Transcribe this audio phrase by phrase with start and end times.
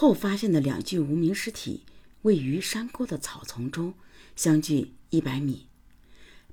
[0.00, 1.82] 后发现的两具无名尸体
[2.22, 3.94] 位于山沟的草丛中，
[4.36, 5.66] 相距一百米。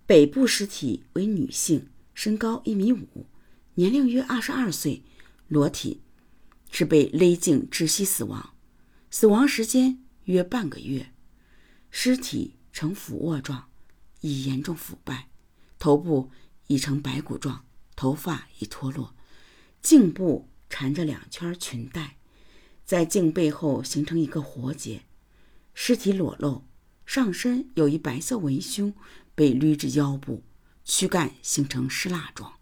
[0.07, 3.27] 北部尸体为女性，身高一米五，
[3.75, 5.03] 年龄约二十二岁，
[5.47, 6.01] 裸体，
[6.71, 8.55] 是被勒颈窒息死亡，
[9.12, 11.13] 死亡时间约半个月。
[11.91, 13.69] 尸体呈俯卧状，
[14.21, 15.27] 已严重腐败，
[15.77, 16.31] 头部
[16.66, 17.63] 已呈白骨状，
[17.95, 19.13] 头发已脱落，
[19.84, 22.17] 颈部缠着两圈裙带，
[22.86, 25.02] 在颈背后形成一个活结。
[25.73, 26.63] 尸体裸露，
[27.05, 28.93] 上身有一白色文胸
[29.34, 30.43] 被捋至腰部，
[30.84, 32.53] 躯干形成湿蜡状。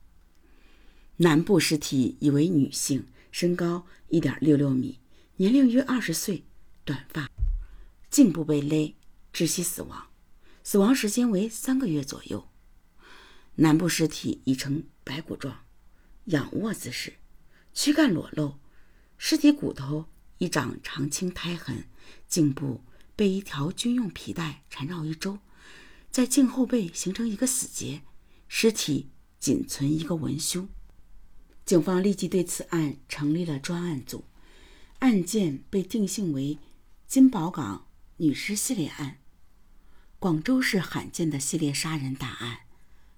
[1.17, 4.99] 南部尸体已为女性，身高一点六六米，
[5.35, 6.45] 年龄约二十岁，
[6.83, 7.29] 短发，
[8.09, 8.95] 颈部被勒。
[9.33, 10.09] 窒息死亡，
[10.63, 12.49] 死亡时间为三个月左右。
[13.55, 15.65] 南部尸体已呈白骨状，
[16.25, 17.13] 仰卧姿势，
[17.73, 18.59] 躯干裸露，
[19.17, 20.05] 尸体骨头
[20.37, 21.85] 一掌长青胎痕，
[22.27, 22.81] 颈部
[23.15, 25.39] 被一条军用皮带缠绕一周，
[26.11, 28.01] 在颈后背形成一个死结，
[28.47, 29.09] 尸体
[29.39, 30.67] 仅存一个文胸。
[31.65, 34.25] 警方立即对此案成立了专案组，
[34.99, 36.59] 案件被定性为
[37.07, 37.87] 金宝岗
[38.17, 39.19] 女尸系列案。
[40.19, 42.59] 广州市罕见的系列杀人大案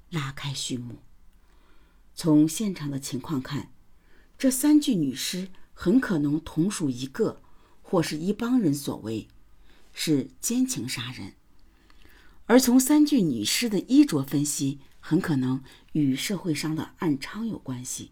[0.10, 1.00] 拉开序幕。
[2.14, 3.72] 从现场的情况看，
[4.38, 7.44] 这三具女尸很可能同属一个
[7.84, 9.28] 或是一帮人所为，
[9.94, 11.34] 是奸情杀人。
[12.48, 18.12] 而从三具女尸的衣着分析，很可能与社会上的暗娼有关系。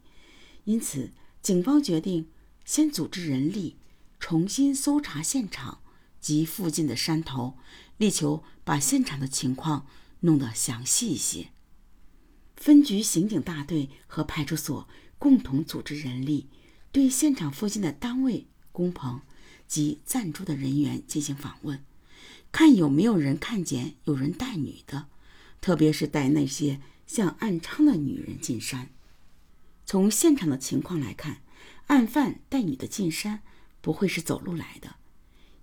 [0.66, 1.12] 因此，
[1.42, 2.30] 警方决定
[2.64, 3.78] 先组织人力
[4.20, 5.80] 重新搜查现场
[6.22, 7.58] 及附近的山头。
[7.98, 9.86] 力求把现场的情况
[10.22, 11.50] 弄得详细一些。
[12.58, 14.90] 分局刑警大队和派出所
[15.20, 16.50] 共同组织人力，
[16.94, 19.22] 对现场附近的单位、工棚
[19.68, 21.84] 及暂住的人员进行访问，
[22.52, 25.08] 看有没有人看见有人带女的，
[25.60, 28.90] 特别是带那些像暗娼的女人进山。
[29.88, 31.42] 从现场的情况来看，
[31.88, 33.42] 案犯带女的进山
[33.82, 34.98] 不会是走路来的，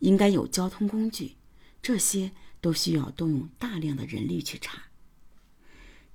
[0.01, 1.37] 应该有交通工具。
[1.81, 4.83] 这些都需要动用大量的人力去查。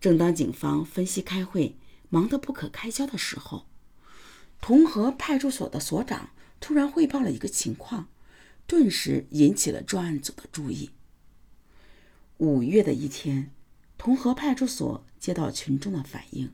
[0.01, 1.77] 正当警方分析开会
[2.09, 3.65] 忙得不可开交的时候，
[4.61, 8.07] 同和派出所的所长突然汇报了一个情况，
[8.65, 10.91] 顿时引起了专案组的注意。
[12.37, 13.51] 五月的一天，
[13.97, 16.51] 同和派出所接到群众的反映，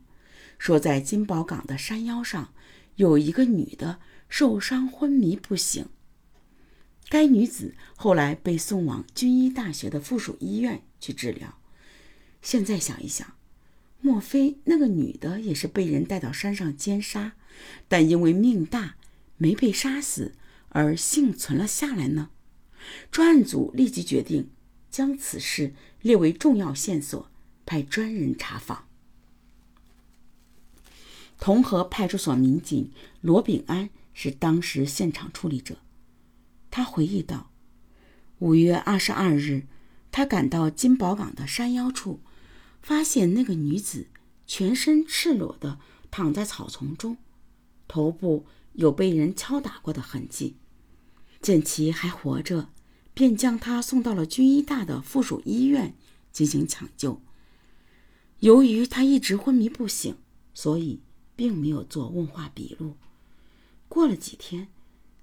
[0.58, 2.54] 说在金宝岗的山腰上
[2.96, 5.88] 有一个女的受伤昏迷不醒。
[7.10, 11.58] 该女子后来被送往军医大学的附属医院去治疗。
[12.42, 13.36] 现在想一想，
[14.02, 17.34] 莫非那个女的也是被人带到山上奸杀，
[17.88, 18.96] 但因为命大
[19.38, 20.34] 没被杀死
[20.70, 22.30] 而幸存了下来呢？
[23.12, 24.50] 专案组立即决定
[24.90, 27.30] 将此事列为重要线索，
[27.66, 28.88] 派专人查访。
[31.40, 32.92] 同和派出所民警
[33.22, 35.78] 罗炳安是当时现场处理者。
[36.70, 37.52] 他回忆道
[38.40, 39.64] ：“五月二十二日，
[40.12, 42.20] 他赶到金宝岗的山腰处，
[42.82, 44.08] 发现那个女子
[44.46, 47.18] 全身赤裸的躺在草丛中，
[47.88, 50.56] 头部有被人敲打过的痕迹。
[51.42, 52.70] 见其还活着，
[53.14, 55.96] 便将她送到了军医大的附属医院
[56.32, 57.22] 进行抢救。
[58.40, 60.18] 由于她一直昏迷不醒，
[60.54, 61.02] 所以
[61.36, 62.98] 并没有做问话笔录。
[63.88, 64.68] 过了几天。”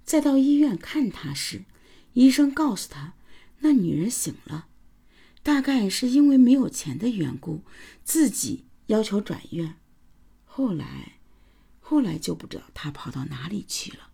[0.09, 1.67] 再到医院看他时，
[2.15, 3.13] 医生告诉他，
[3.59, 4.69] 那女人醒了，
[5.49, 7.63] 大概是因为没有钱的缘故，
[8.05, 9.77] 自己要求转院。
[10.45, 11.21] 后来，
[11.81, 14.11] 后来就不知道他跑到哪里去了。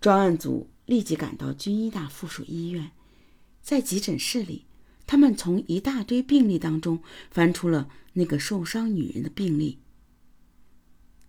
[0.00, 2.90] 专案组立即赶到军医大附属医院，
[3.62, 4.66] 在急诊室里，
[5.06, 7.00] 他们从一大堆病例当中
[7.30, 9.78] 翻出了那个受伤女人的病例。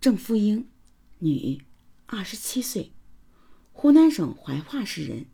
[0.00, 0.66] 郑富英，
[1.20, 1.62] 女。
[2.06, 2.90] 二十七岁，
[3.70, 5.26] 湖南省怀化市人。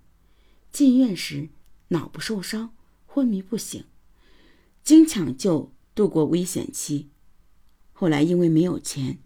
[0.70, 1.48] 进院时
[1.88, 2.74] 脑部受伤，
[3.14, 3.84] 昏迷不醒，
[4.82, 7.10] 经抢救度过危险期。
[7.92, 9.18] 后来因为没有钱，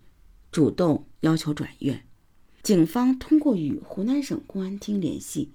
[0.50, 2.04] 主动要求转院。
[2.64, 5.52] 警方通过与湖南省公安厅联系，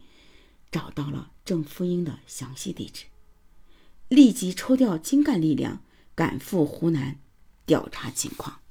[0.71, 3.07] 找到了郑福英的详细地址，
[4.07, 5.83] 立即抽调精干力量
[6.15, 7.19] 赶赴湖南
[7.65, 8.61] 调查情况。